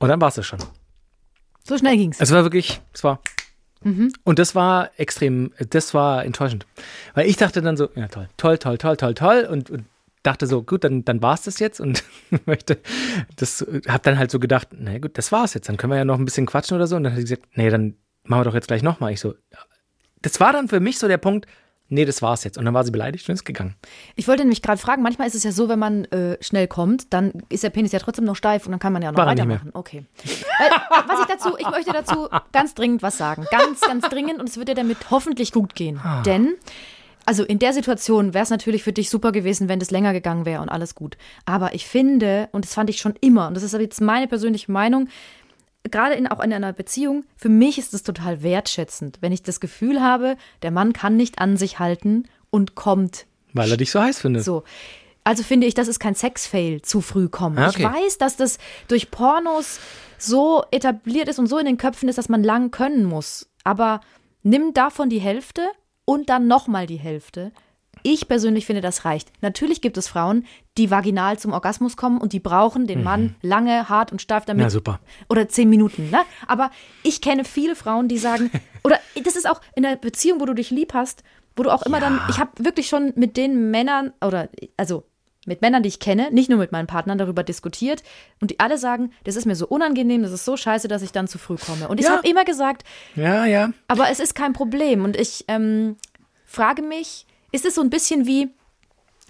[0.00, 0.58] Und dann war es schon.
[1.64, 2.20] So schnell ging's.
[2.20, 3.22] Es war wirklich, es war.
[4.24, 6.66] Und das war extrem, das war enttäuschend.
[7.14, 9.48] Weil ich dachte dann so, ja toll, toll, toll, toll, toll, toll.
[9.50, 9.84] Und, und
[10.22, 12.04] dachte so, gut, dann, dann war es das jetzt und
[12.46, 12.78] möchte,
[13.36, 15.68] das, hab dann halt so gedacht, na gut, das war's jetzt.
[15.68, 16.96] Dann können wir ja noch ein bisschen quatschen oder so.
[16.96, 19.12] Und dann hat sie gesagt, nee, dann machen wir doch jetzt gleich nochmal.
[19.12, 19.34] Ich so,
[20.20, 21.46] das war dann für mich so der Punkt,
[21.92, 22.58] nee, das war's jetzt.
[22.58, 23.74] Und dann war sie beleidigt und ist gegangen.
[24.16, 27.12] Ich wollte nämlich gerade fragen, manchmal ist es ja so, wenn man äh, schnell kommt,
[27.12, 29.26] dann ist der Penis ja trotzdem noch steif und dann kann man ja noch War
[29.26, 29.70] er weitermachen.
[29.74, 30.04] Okay.
[30.58, 30.70] Weil,
[31.06, 33.46] was ich dazu, ich möchte dazu ganz dringend was sagen.
[33.50, 36.00] Ganz, ganz dringend und es wird dir damit hoffentlich gut gehen.
[36.02, 36.22] Ah.
[36.22, 36.54] Denn,
[37.26, 40.46] also in der Situation wäre es natürlich für dich super gewesen, wenn das länger gegangen
[40.46, 41.16] wäre und alles gut.
[41.44, 44.26] Aber ich finde, und das fand ich schon immer, und das ist aber jetzt meine
[44.26, 45.08] persönliche Meinung,
[45.90, 49.60] gerade in, auch in einer Beziehung, für mich ist es total wertschätzend, wenn ich das
[49.60, 54.00] Gefühl habe, der Mann kann nicht an sich halten und kommt Weil er dich so
[54.00, 54.44] heiß findet.
[54.44, 54.64] so.
[55.24, 57.56] Also finde ich, das ist kein Sexfail, zu früh kommen.
[57.58, 57.84] Ah, Ich okay.
[57.84, 59.78] weiß, dass das durch Pornos
[60.18, 63.48] so etabliert ist und so in den Köpfen ist, dass man lang können muss.
[63.62, 64.00] Aber
[64.42, 65.62] nimm davon die Hälfte
[66.04, 67.52] und dann nochmal die Hälfte.
[68.02, 69.30] Ich persönlich finde, das reicht.
[69.42, 70.46] Natürlich gibt es Frauen,
[70.78, 74.64] die vaginal zum Orgasmus kommen und die brauchen den Mann lange, hart und steif damit.
[74.64, 75.00] Na, super.
[75.28, 76.20] Oder zehn Minuten, ne?
[76.46, 76.70] Aber
[77.02, 78.50] ich kenne viele Frauen, die sagen,
[78.84, 81.22] oder das ist auch in der Beziehung, wo du dich lieb hast,
[81.56, 85.04] wo du auch immer dann, ich habe wirklich schon mit den Männern, oder also
[85.44, 88.02] mit Männern, die ich kenne, nicht nur mit meinen Partnern darüber diskutiert
[88.40, 91.10] und die alle sagen, das ist mir so unangenehm, das ist so scheiße, dass ich
[91.12, 91.88] dann zu früh komme.
[91.88, 92.12] Und ich Ja.
[92.16, 92.84] habe immer gesagt,
[93.16, 93.72] Ja, ja.
[93.88, 95.04] aber es ist kein Problem.
[95.04, 95.96] Und ich ähm,
[96.44, 98.48] frage mich, ist es so ein bisschen wie,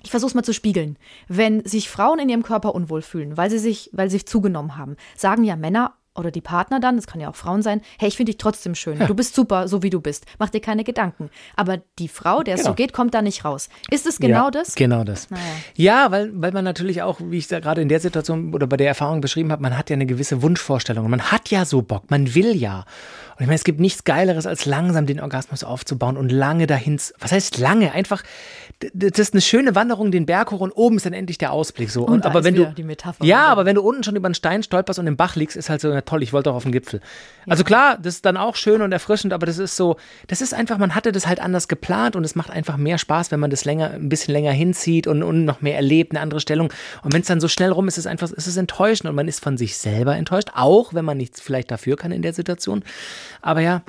[0.03, 0.97] ich versuche es mal zu spiegeln,
[1.29, 4.77] wenn sich Frauen in ihrem Körper unwohl fühlen, weil sie sich, weil sie sich zugenommen
[4.77, 8.07] haben, sagen ja Männer oder die Partner dann, das kann ja auch Frauen sein, hey,
[8.09, 10.85] ich finde dich trotzdem schön, du bist super, so wie du bist, mach dir keine
[10.85, 11.31] Gedanken.
[11.57, 12.75] Aber die Frau, der es so Genau.
[12.75, 13.71] geht, kommt da nicht raus.
[13.91, 14.75] Ist es genau ja, das?
[14.75, 15.31] Genau das.
[15.31, 15.43] Naja.
[15.75, 18.77] Ja, weil, weil man natürlich auch, wie ich da gerade in der Situation oder bei
[18.77, 21.09] der Erfahrung beschrieben habe, man hat ja eine gewisse Wunschvorstellung.
[21.09, 22.85] Man hat ja so Bock, man will ja.
[23.37, 27.01] Und ich meine, es gibt nichts Geileres, als langsam den Orgasmus aufzubauen und lange dahin.
[27.19, 27.93] Was heißt lange?
[27.93, 28.23] Einfach,
[28.93, 31.91] das ist eine schöne Wanderung den Berg hoch und oben ist dann endlich der Ausblick
[31.91, 32.05] so.
[32.05, 33.49] Und da aber wenn du die Metapher ja, wieder.
[33.49, 35.81] aber wenn du unten schon über einen Stein stolperst und im Bach liegst, ist halt
[35.81, 37.01] so, na toll, ich wollte doch auf den Gipfel.
[37.47, 40.55] Also klar, das ist dann auch schön und erfrischend, aber das ist so, das ist
[40.55, 43.51] einfach, man hatte das halt anders geplant und es macht einfach mehr Spaß, wenn man
[43.51, 46.73] das länger, ein bisschen länger hinzieht und, und noch mehr erlebt, eine andere Stellung.
[47.03, 49.17] Und wenn es dann so schnell rum ist, ist es einfach, ist es enttäuschend und
[49.17, 52.33] man ist von sich selber enttäuscht, auch wenn man nichts vielleicht dafür kann in der
[52.33, 52.85] Situation.
[53.41, 53.83] Aber ja,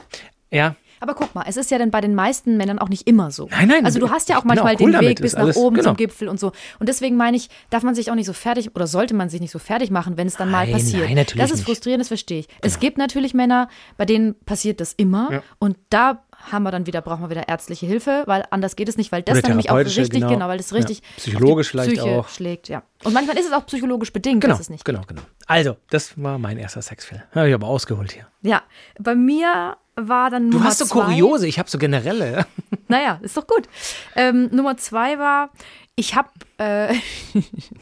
[0.52, 3.32] ja, Aber guck mal, es ist ja dann bei den meisten Männern auch nicht immer
[3.32, 3.50] so.
[3.52, 5.76] Nein, nein, Also du hast ja auch bin manchmal cool den Weg bis nach oben
[5.78, 5.90] genau.
[5.90, 6.52] zum Gipfel und so.
[6.80, 9.42] Und deswegen meine ich, darf man sich auch nicht so fertig oder sollte man sich
[9.42, 11.06] nicht so fertig machen, wenn es dann mal Nein, passiert.
[11.06, 12.48] nein, natürlich das ist frustrierend, das verstehe ich.
[12.62, 13.68] Es gibt natürlich Männer,
[13.98, 17.86] bei denen passiert das immer und da haben wir dann wieder, brauchen wir wieder ärztliche
[17.86, 20.30] Hilfe, weil anders geht es nicht, weil das dann nämlich auch richtig, genau.
[20.30, 21.06] genau, weil das richtig Ja.
[21.18, 22.28] Psychologisch vielleicht auch.
[22.30, 22.84] schlägt, ja.
[23.04, 25.22] Und manchmal ist es auch psychologisch bedingt, genau, dass es nicht genau, genau.
[25.48, 27.22] Also, das war mein erster Sexfilm.
[27.34, 28.28] Habe ich aber ausgeholt hier.
[28.42, 28.62] Ja,
[29.00, 31.06] bei mir war dann Du Nummer hast so zwei.
[31.06, 32.46] Kuriose, ich habe so generelle.
[32.90, 33.68] Naja, ist doch gut.
[34.16, 35.50] Ähm, Nummer zwei war,
[35.96, 36.94] ich habe, äh,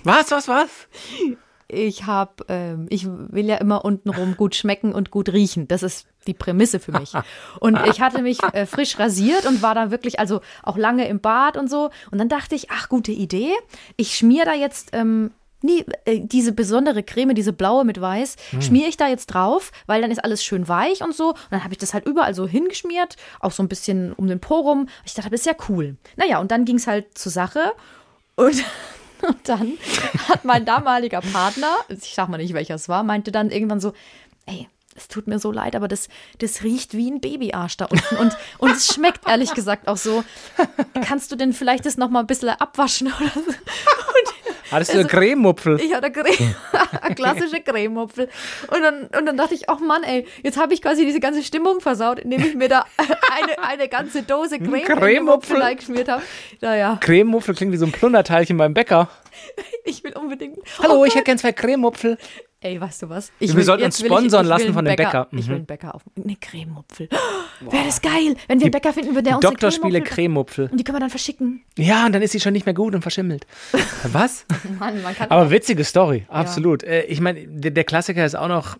[0.04, 0.70] Was, was, was?
[1.72, 5.68] ich habe, ähm, ich will ja immer untenrum gut schmecken und gut riechen.
[5.68, 7.14] Das ist die Prämisse für mich.
[7.60, 11.22] Und ich hatte mich äh, frisch rasiert und war dann wirklich, also auch lange im
[11.22, 11.90] Bad und so.
[12.12, 13.52] Und dann dachte ich, ach, gute Idee.
[13.96, 15.32] Ich schmier da jetzt ähm,
[15.62, 20.02] nie, äh, diese besondere Creme, diese blaue mit weiß, schmiere ich da jetzt drauf, weil
[20.02, 21.30] dann ist alles schön weich und so.
[21.30, 24.42] Und dann habe ich das halt überall so hingeschmiert, auch so ein bisschen um den
[24.42, 24.90] Po rum.
[25.06, 25.96] Ich dachte, das ist ja cool.
[26.18, 27.72] Naja, und dann ging es halt zur Sache.
[28.36, 28.64] Und,
[29.28, 29.78] und dann
[30.28, 33.94] hat mein damaliger Partner, ich sag mal nicht, welcher es war, meinte dann irgendwann so,
[34.46, 38.18] ey, es tut mir so leid, aber das, das riecht wie ein Babyarsch da unten.
[38.18, 40.24] Und, und es schmeckt ehrlich gesagt auch so.
[41.02, 43.54] Kannst du denn vielleicht das noch mal ein bisschen abwaschen oder so?
[44.72, 45.80] Hattest du eine Crememupfel?
[45.82, 46.56] Ich hatte Creme,
[47.02, 48.30] eine klassische Crememupfel.
[48.68, 51.44] Und dann, und dann dachte ich, ach Mann, ey, jetzt habe ich quasi diese ganze
[51.44, 55.56] Stimmung versaut, indem ich mir da eine, eine ganze Dose Creme in den Crememupfel?
[55.58, 56.24] Mupfel eingeschmiert habe.
[56.62, 59.10] Naja, Crememupfel klingt wie so ein Plunderteilchen beim Bäcker.
[59.86, 60.58] ich will unbedingt.
[60.80, 62.18] Hallo, Oh ich hätte gern zwei Crememupfel.
[62.64, 63.32] Ey, weißt du was?
[63.40, 65.28] Wir sollten uns will ich- sponsern ich lassen von dem Bäcker.
[65.32, 65.50] Ich Mhm.
[65.50, 66.04] will einen Bäcker auf.
[66.16, 67.10] Eine Crememupfel.
[67.62, 70.70] Wäre das geil, wenn wir einen Bäcker finden würden, der uns Doktorspiele Crememupfel-.
[70.70, 71.64] Und die können wir dann verschicken.
[71.80, 73.48] Ja, und dann ist sie schon nicht mehr gut und verschimmelt.
[74.12, 74.46] Was?
[74.80, 76.84] Mann, man kann Aber witzige Story, absolut.
[76.84, 78.78] Äh, Ich meine, der, der Klassiker ist auch noch.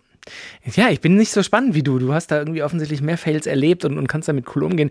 [0.76, 1.98] Ja, ich bin nicht so spannend wie du.
[1.98, 4.90] Du hast da irgendwie offensichtlich mehr Fails erlebt und, und kannst damit cool umgehen.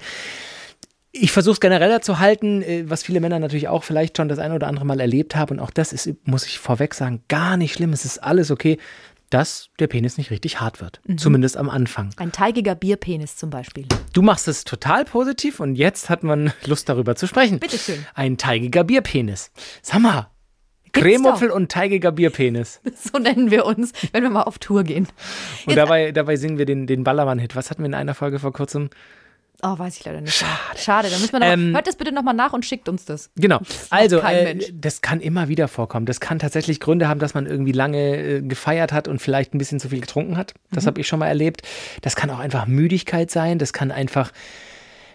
[1.13, 4.39] Ich versuche es genereller zu halten, äh, was viele Männer natürlich auch vielleicht schon das
[4.39, 5.58] ein oder andere Mal erlebt haben.
[5.58, 7.91] Und auch das ist, muss ich vorweg sagen, gar nicht schlimm.
[7.91, 8.78] Es ist alles okay,
[9.30, 11.02] dass der Penis nicht richtig hart wird.
[11.17, 12.12] Zumindest am Anfang.
[12.17, 13.86] ein teigiger Bierpenis zum Beispiel.
[14.13, 17.60] Du machst es total positiv und jetzt hat man Lust darüber zu sprechen.
[17.60, 18.06] Bitteschön.
[18.13, 19.52] Ein teigiger Bierpenis.
[19.82, 20.28] Sag mal,
[20.93, 22.82] Gibt's Cremupfel und teigiger Bierpenis.
[23.13, 25.08] So nennen wir uns, wenn wir mal auf Tour gehen.
[25.65, 27.56] Und dabei, dabei singen wir den, den Ballermann-Hit.
[27.56, 28.89] Was hatten wir in einer Folge vor kurzem?
[29.63, 30.34] Oh, weiß ich leider nicht.
[30.34, 30.52] Schade.
[30.78, 31.10] Schade.
[31.10, 33.30] Dann müssen wir noch, Ähm, hört das bitte nochmal nach und schickt uns das.
[33.36, 33.60] Genau.
[33.89, 36.06] Also, kein äh, das kann immer wieder vorkommen.
[36.06, 39.58] Das kann tatsächlich Gründe haben, dass man irgendwie lange äh, gefeiert hat und vielleicht ein
[39.58, 40.54] bisschen zu viel getrunken hat.
[40.71, 41.62] Das habe ich schon mal erlebt.
[42.02, 43.60] Das kann auch einfach Müdigkeit sein.
[43.60, 44.32] Das kann einfach,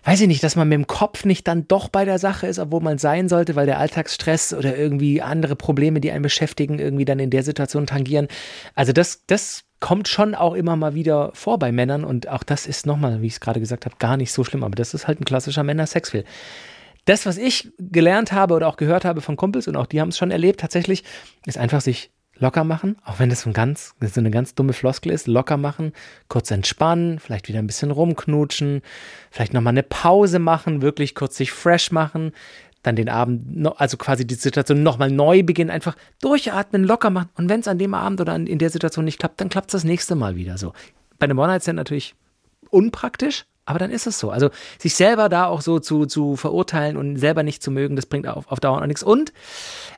[0.05, 2.59] weiß ich nicht, dass man mit dem Kopf nicht dann doch bei der Sache ist,
[2.59, 7.05] obwohl man sein sollte, weil der Alltagsstress oder irgendwie andere Probleme, die einen beschäftigen, irgendwie
[7.05, 8.29] dann in der Situation tangieren.
[8.75, 12.67] Also das, das kommt schon auch immer mal wieder vor bei Männern und auch das
[12.67, 14.65] ist nochmal, wie ich es gerade gesagt habe, gar nicht so schlimm.
[14.65, 16.25] Aber das ist halt ein klassischer Männer-Sexfilm.
[17.05, 20.09] Das, was ich gelernt habe oder auch gehört habe von Kumpels und auch die haben
[20.09, 21.05] es schon erlebt, tatsächlich,
[21.45, 24.73] ist einfach sich locker machen, auch wenn das so, ein ganz, so eine ganz dumme
[24.73, 25.93] Floskel ist, locker machen,
[26.29, 28.83] kurz entspannen, vielleicht wieder ein bisschen rumknutschen,
[29.31, 32.33] vielleicht nochmal eine Pause machen, wirklich kurz sich fresh machen,
[32.83, 37.49] dann den Abend, also quasi die Situation nochmal neu beginnen, einfach durchatmen, locker machen und
[37.49, 39.85] wenn es an dem Abend oder in der Situation nicht klappt, dann klappt es das
[39.85, 40.73] nächste Mal wieder so.
[41.19, 42.15] Bei einem One-Night-Stand natürlich
[42.71, 44.31] unpraktisch, aber dann ist es so.
[44.31, 48.07] Also sich selber da auch so zu, zu verurteilen und selber nicht zu mögen, das
[48.07, 49.03] bringt auf, auf Dauer auch nichts.
[49.03, 49.33] Und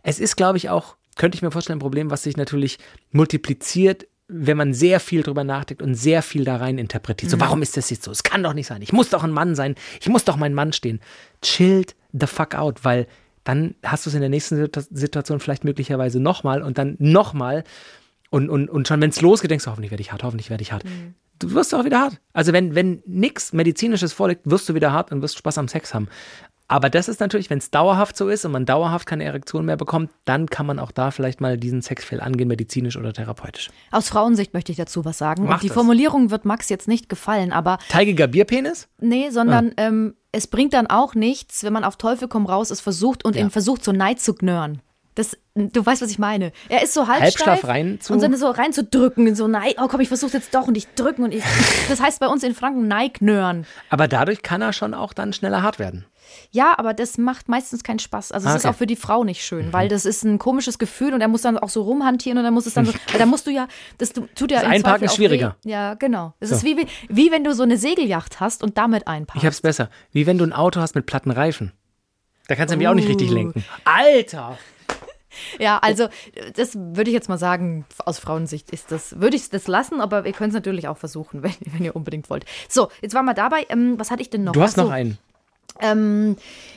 [0.02, 2.78] es ist, glaube ich, auch, könnte ich mir vorstellen, ein Problem, was sich natürlich
[3.10, 7.30] multipliziert, wenn man sehr viel drüber nachdenkt und sehr viel da rein interpretiert.
[7.30, 8.10] So, warum ist das jetzt so?
[8.10, 8.82] Es kann doch nicht sein.
[8.82, 9.74] Ich muss doch ein Mann sein.
[10.00, 11.00] Ich muss doch mein Mann stehen.
[11.40, 13.06] Chillt the fuck out, weil
[13.44, 17.64] dann hast du es in der nächsten Situ- Situation vielleicht möglicherweise nochmal und dann nochmal.
[18.30, 20.62] Und, und, und schon, wenn es losgeht, denkst du, hoffentlich werde ich hart, hoffentlich werde
[20.62, 20.84] ich hart.
[21.38, 22.20] Du wirst auch wieder hart.
[22.32, 25.94] Also wenn, wenn nichts Medizinisches vorliegt, wirst du wieder hart und wirst Spaß am Sex
[25.94, 26.08] haben.
[26.70, 29.78] Aber das ist natürlich, wenn es dauerhaft so ist und man dauerhaft keine Erektion mehr
[29.78, 33.70] bekommt, dann kann man auch da vielleicht mal diesen Sexfehl angehen, medizinisch oder therapeutisch.
[33.90, 35.44] Aus Frauensicht möchte ich dazu was sagen.
[35.44, 35.74] Mach und die das.
[35.74, 38.86] Formulierung wird Max jetzt nicht gefallen, aber Teigiger Bierpenis?
[39.00, 42.82] nee, sondern ähm, es bringt dann auch nichts, wenn man auf Teufel komm raus es
[42.82, 43.42] versucht und Ja.
[43.42, 44.82] ihn versucht, so Neid zu gnören.
[45.18, 46.52] Das, du weißt, was ich meine.
[46.68, 49.98] Er ist so halbsteif Halbschlaf rein zu- und dann so reinzudrücken, so nein, oh komm,
[50.00, 51.42] ich versuch's jetzt doch und ich drücken und ich.
[51.88, 53.66] Das heißt bei uns in Franken Neignören.
[53.90, 56.04] Aber dadurch kann er schon auch dann schneller hart werden.
[56.50, 58.30] Ja, aber das macht meistens keinen Spaß.
[58.32, 58.68] Also es Ah, ist okay.
[58.68, 58.74] Mhm.
[58.74, 61.42] auch für die Frau nicht schön, weil das ist ein komisches Gefühl und er muss
[61.42, 63.66] dann auch so rumhantieren und dann muss es dann so, weil da musst du ja,
[63.96, 65.56] das tu- tut ja Das Einparken ist schwieriger.
[65.64, 65.70] Weh.
[65.72, 66.34] Ja, genau.
[66.38, 66.56] Es So.
[66.56, 69.42] ist wie, wie, wie wenn du so eine Segelyacht hast und damit einparkst.
[69.42, 69.88] Ich hab's besser.
[70.12, 71.72] Wie wenn du ein Auto hast mit platten Reifen.
[72.46, 73.64] Da kannst du nämlich auch nicht richtig lenken.
[73.84, 74.56] Alter!
[75.58, 76.08] Ja, also
[76.56, 80.26] das würde ich jetzt mal sagen, aus Frauensicht ist das, würde ich das lassen, aber
[80.26, 82.44] ihr könnt es natürlich auch versuchen, wenn, wenn ihr unbedingt wollt.
[82.68, 83.66] So, jetzt waren wir dabei.
[83.68, 84.52] Ähm, was hatte ich denn noch?
[84.52, 85.18] Du hast Ach so, noch einen.
[85.80, 86.36] Ähm,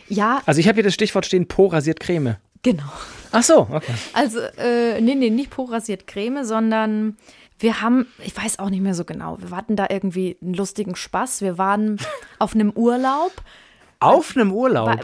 [0.09, 2.37] ja, Also ich habe hier das Stichwort stehen, Po rasiert Creme.
[2.61, 2.83] genau.
[3.31, 3.93] Ach so, okay.
[4.13, 7.15] Also, äh, nee, nee, nicht Po rasiert Creme, sondern
[7.59, 10.95] wir haben, ich weiß auch nicht mehr so genau, wir hatten da irgendwie einen lustigen
[10.95, 11.41] Spaß.
[11.41, 11.97] Wir waren
[12.39, 13.31] auf einem Urlaub,
[14.01, 14.99] Auf einem Urlaub.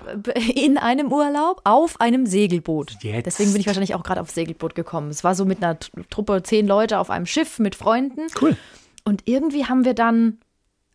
[0.55, 2.97] in einem Urlaub, auf einem Segelboot.
[3.03, 3.25] Jetzt.
[3.25, 5.09] Deswegen bin ich wahrscheinlich auch gerade aufs Segelboot gekommen.
[5.09, 8.27] Es war so mit einer Tr- Truppe, zehn Leute auf einem Schiff mit Freunden.
[8.41, 8.57] Cool.
[9.03, 10.39] Und irgendwie haben wir dann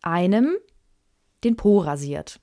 [0.01, 0.55] einem
[1.43, 2.39] den Po rasiert.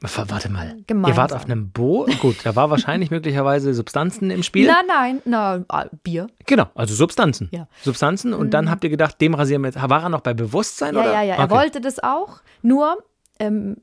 [0.00, 0.76] Warte mal.
[0.86, 1.12] Gemeinsam.
[1.12, 2.20] Ihr wart auf einem Boot.
[2.20, 4.68] Gut, da war wahrscheinlich möglicherweise Substanzen im Spiel.
[4.68, 6.28] Nein, nein, na, ah, Bier.
[6.46, 7.48] Genau, also Substanzen.
[7.50, 7.62] Ja.
[7.62, 7.66] Mhm.
[7.82, 8.32] Substanzen.
[8.32, 9.90] Und dann habt ihr gedacht, dem rasieren wir jetzt.
[9.90, 10.94] War er noch bei Bewusstsein?
[10.94, 11.12] Ja, oder?
[11.14, 11.34] ja, ja.
[11.34, 11.50] Er Okay.
[11.54, 12.40] wollte das auch.
[12.62, 12.98] Nur,
[13.40, 13.78] ähm,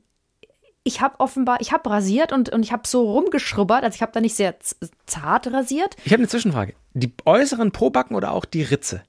[0.86, 3.82] ich habe offenbar, ich habe rasiert und, und ich habe so rumgeschrubbert.
[3.82, 4.54] Also ich habe da nicht sehr
[5.06, 5.96] zart rasiert.
[6.04, 6.74] Ich habe eine Zwischenfrage.
[6.94, 9.02] Die äußeren Pobacken oder auch die Ritze?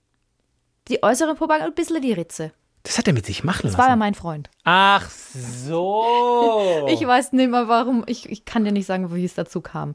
[0.87, 2.51] Die äußere Pobacke und ein bisschen die Ritze.
[2.83, 3.99] Das hat er mit sich machen Das war ja lassen.
[3.99, 4.49] mein Freund.
[4.63, 6.85] Ach so.
[6.89, 8.03] Ich weiß nicht mal warum.
[8.07, 9.93] Ich, ich kann dir nicht sagen, wie es dazu kam.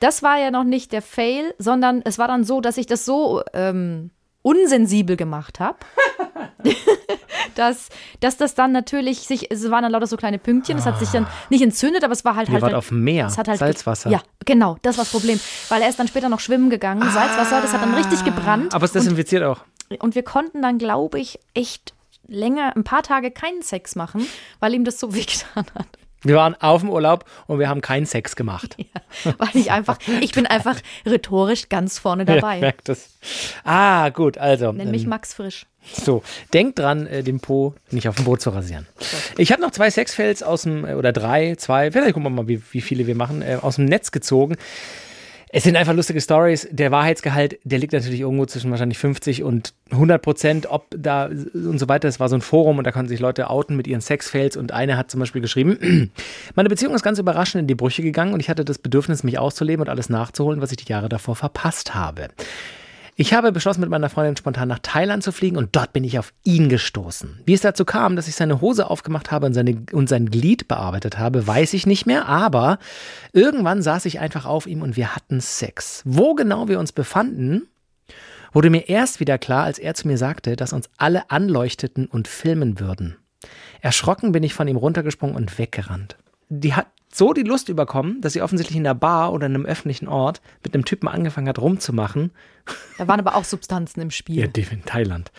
[0.00, 3.04] Das war ja noch nicht der Fail, sondern es war dann so, dass ich das
[3.04, 4.10] so ähm,
[4.42, 5.78] unsensibel gemacht habe,
[7.54, 7.88] dass,
[8.20, 11.10] dass das dann natürlich sich, es waren dann lauter so kleine Pünktchen, es hat sich
[11.10, 12.62] dann nicht entzündet, aber es war halt Ihr halt.
[12.62, 14.10] wart halt, auf dem Meer, halt Salzwasser.
[14.10, 15.40] Ja, genau, das war das Problem.
[15.68, 18.74] Weil er ist dann später noch schwimmen gegangen, Salzwasser, das hat dann richtig gebrannt.
[18.74, 19.60] Aber es desinfiziert auch.
[20.00, 21.94] Und wir konnten dann, glaube ich, echt
[22.26, 24.26] länger, ein paar Tage keinen Sex machen,
[24.60, 25.88] weil ihm das so wehgetan hat.
[26.22, 28.76] Wir waren auf dem Urlaub und wir haben keinen Sex gemacht.
[29.38, 32.56] Weil ich einfach, ich bin einfach rhetorisch ganz vorne dabei.
[32.56, 33.10] Ja, merkt das.
[33.64, 34.72] Ah, gut, also.
[34.72, 35.66] Nenn mich ähm, Max Frisch.
[35.92, 38.86] So, denkt dran, äh, den Po nicht auf dem Boot zu rasieren.
[39.38, 42.48] Ich habe noch zwei Sexfails aus dem, äh, oder drei, zwei, vielleicht gucken wir mal,
[42.48, 44.56] wie, wie viele wir machen, äh, aus dem Netz gezogen.
[45.50, 46.68] Es sind einfach lustige Stories.
[46.70, 51.78] Der Wahrheitsgehalt, der liegt natürlich irgendwo zwischen wahrscheinlich 50 und 100 Prozent, ob da und
[51.78, 52.06] so weiter.
[52.06, 54.72] Es war so ein Forum und da konnten sich Leute outen mit ihren Sexfails und
[54.72, 56.10] eine hat zum Beispiel geschrieben,
[56.54, 59.38] meine Beziehung ist ganz überraschend in die Brüche gegangen und ich hatte das Bedürfnis, mich
[59.38, 62.28] auszuleben und alles nachzuholen, was ich die Jahre davor verpasst habe.
[63.20, 66.20] Ich habe beschlossen, mit meiner Freundin spontan nach Thailand zu fliegen und dort bin ich
[66.20, 67.40] auf ihn gestoßen.
[67.44, 70.68] Wie es dazu kam, dass ich seine Hose aufgemacht habe und, seine, und sein Glied
[70.68, 72.78] bearbeitet habe, weiß ich nicht mehr, aber
[73.32, 76.02] irgendwann saß ich einfach auf ihm und wir hatten Sex.
[76.04, 77.66] Wo genau wir uns befanden,
[78.52, 82.28] wurde mir erst wieder klar, als er zu mir sagte, dass uns alle anleuchteten und
[82.28, 83.16] filmen würden.
[83.80, 86.16] Erschrocken bin ich von ihm runtergesprungen und weggerannt.
[86.50, 89.66] Die hat so die Lust überkommen, dass sie offensichtlich in der Bar oder in einem
[89.66, 92.30] öffentlichen Ort mit einem Typen angefangen hat rumzumachen.
[92.98, 94.40] Da waren aber auch Substanzen im Spiel.
[94.40, 95.32] Ja, die in Thailand.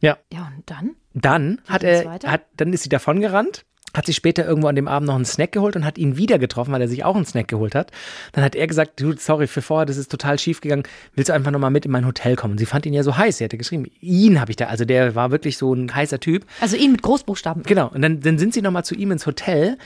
[0.00, 0.96] Ja, Ja, und dann?
[1.12, 4.86] dann hat er, hat, dann ist sie davon gerannt, hat sich später irgendwo an dem
[4.86, 7.26] Abend noch einen Snack geholt und hat ihn wieder getroffen, weil er sich auch einen
[7.26, 7.90] Snack geholt hat.
[8.32, 10.84] Dann hat er gesagt, du, sorry für vorher, das ist total schief gegangen.
[11.14, 12.52] Willst du einfach nochmal mit in mein Hotel kommen?
[12.52, 13.38] Und sie fand ihn ja so heiß.
[13.38, 16.46] Sie hatte geschrieben, ihn habe ich da, also der war wirklich so ein heißer Typ.
[16.60, 17.64] Also ihn mit Großbuchstaben.
[17.64, 17.88] Genau.
[17.88, 19.76] Und dann, dann sind sie nochmal zu ihm ins Hotel.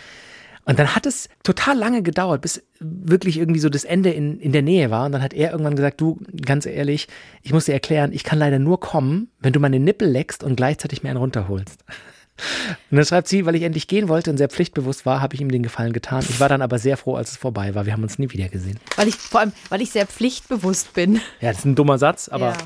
[0.64, 4.52] Und dann hat es total lange gedauert, bis wirklich irgendwie so das Ende in, in
[4.52, 5.06] der Nähe war.
[5.06, 7.08] Und dann hat er irgendwann gesagt, du, ganz ehrlich,
[7.42, 10.56] ich muss dir erklären, ich kann leider nur kommen, wenn du meine Nippel leckst und
[10.56, 11.84] gleichzeitig mir einen runterholst.
[12.90, 15.40] Und dann schreibt sie, weil ich endlich gehen wollte und sehr pflichtbewusst war, habe ich
[15.40, 16.24] ihm den Gefallen getan.
[16.28, 17.86] Ich war dann aber sehr froh, als es vorbei war.
[17.86, 18.80] Wir haben uns nie wieder gesehen.
[18.96, 21.20] Weil ich, vor allem, weil ich sehr pflichtbewusst bin.
[21.40, 22.56] Ja, das ist ein dummer Satz, aber ja.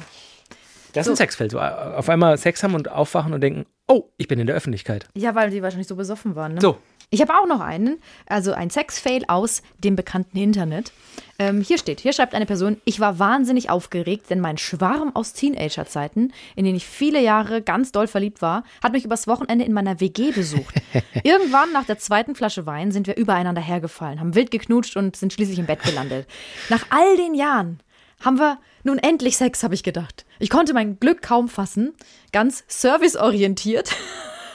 [0.94, 1.50] das ist ein Sexfeld.
[1.50, 5.06] So, auf einmal Sex haben und aufwachen und denken, oh, ich bin in der Öffentlichkeit.
[5.14, 6.54] ja, weil die wahrscheinlich so besoffen waren.
[6.54, 6.60] Ne?
[6.62, 6.78] So,
[7.10, 10.92] Ich habe auch noch einen, also ein Sexfail aus dem bekannten Internet.
[11.38, 15.32] Ähm, hier steht, hier schreibt eine Person, ich war wahnsinnig aufgeregt, denn mein Schwarm aus
[15.32, 19.72] Teenagerzeiten, in den ich viele Jahre ganz doll verliebt war, hat mich übers Wochenende in
[19.72, 20.74] meiner WG besucht.
[21.24, 25.32] Irgendwann nach der zweiten Flasche Wein sind wir übereinander hergefallen, haben wild geknutscht und sind
[25.32, 26.26] schließlich im Bett gelandet.
[26.68, 27.80] Nach all den Jahren
[28.20, 30.26] haben wir nun endlich Sex, habe ich gedacht.
[30.40, 31.94] Ich konnte mein Glück kaum fassen,
[32.32, 33.94] ganz serviceorientiert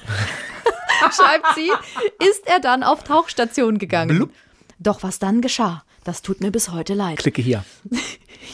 [1.16, 1.72] schreibt sie,
[2.26, 4.18] ist er dann auf Tauchstation gegangen.
[4.18, 4.30] Blub.
[4.80, 7.18] Doch was dann geschah, das tut mir bis heute leid.
[7.18, 7.64] klicke hier.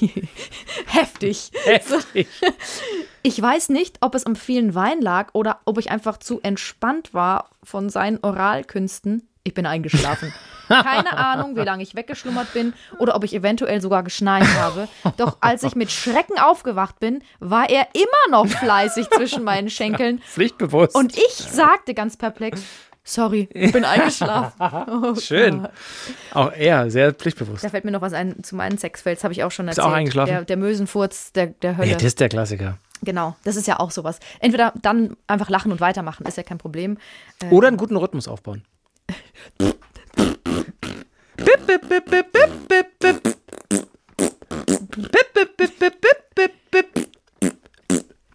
[0.85, 1.51] Heftig.
[1.65, 2.27] Heftig.
[3.21, 7.13] Ich weiß nicht, ob es am vielen Wein lag oder ob ich einfach zu entspannt
[7.13, 9.27] war von seinen Oralkünsten.
[9.49, 10.31] Ich bin eingeschlafen.
[10.67, 14.87] Keine Ahnung, wie lange ich weggeschlummert bin oder ob ich eventuell sogar geschneit habe.
[15.17, 20.19] Doch als ich mit Schrecken aufgewacht bin, war er immer noch fleißig zwischen meinen Schenkeln.
[20.19, 20.93] Pflichtbewusst.
[20.95, 22.61] Und ich sagte ganz perplex,
[23.03, 24.53] sorry, ich bin eingeschlafen.
[24.87, 25.63] Oh Schön.
[25.63, 25.71] Gott.
[26.35, 27.63] Auch er, sehr pflichtbewusst.
[27.63, 29.87] Da fällt mir noch was ein zu meinen Sexfelds, habe ich auch schon erzählt.
[29.87, 30.29] auch eingeschlafen?
[30.29, 31.89] Der, der Mösenfurz der, der Hölle.
[31.89, 32.77] Ja, das ist der Klassiker.
[33.01, 34.19] genau, das ist ja auch sowas.
[34.39, 36.99] Entweder dann einfach lachen und weitermachen, ist ja kein Problem.
[37.49, 38.63] Oder einen guten Rhythmus aufbauen.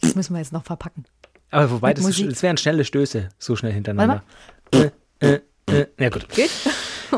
[0.00, 1.04] Das müssen wir jetzt noch verpacken.
[1.50, 4.22] Aber wobei, das, ist- das wären schnelle Stöße, so schnell hintereinander.
[4.72, 5.87] Äh, äh, äh.
[5.98, 6.28] Ja, gut.
[6.30, 6.50] Geht?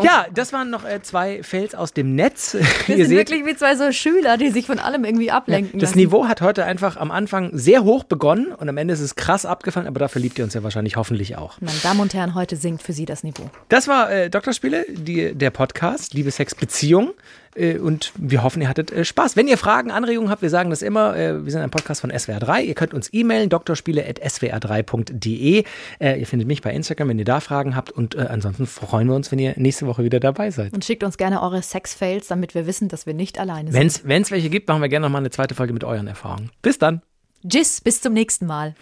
[0.03, 2.57] Ja, das waren noch äh, zwei Fails aus dem Netz.
[2.87, 5.99] Wir sind wirklich wie zwei so Schüler, die sich von allem irgendwie ablenken das lassen.
[5.99, 9.47] Niveau hat heute einfach am Anfang sehr hoch begonnen und am Ende ist es krass
[9.47, 11.61] abgefallen, aber dafür liebt ihr uns ja wahrscheinlich hoffentlich auch.
[11.61, 13.51] Meine Damen und Herren, heute sinkt für Sie das Niveau.
[13.69, 17.13] Das war äh, Doktorspiele, die, der Podcast, Liebe, Sex, Beziehung.
[17.57, 19.37] Äh, und wir hoffen, ihr hattet äh, Spaß.
[19.37, 22.12] Wenn ihr Fragen, Anregungen habt, wir sagen das immer, äh, wir sind ein Podcast von
[22.12, 22.62] SWR3.
[22.62, 25.64] Ihr könnt uns e-mailen, doktorspiele.swr3.de.
[26.01, 27.90] Äh, ihr findet mich bei Instagram, wenn ihr da Fragen habt.
[27.90, 30.73] Und ansonsten freuen wir uns, wenn ihr nächste Woche wieder dabei seid.
[30.73, 34.03] Und schickt uns gerne eure Sex-Fails, damit wir wissen, dass wir nicht alleine sind.
[34.05, 36.51] Wenn es welche gibt, machen wir gerne nochmal eine zweite Folge mit euren Erfahrungen.
[36.62, 37.03] Bis dann.
[37.47, 38.75] Tschüss, bis zum nächsten Mal.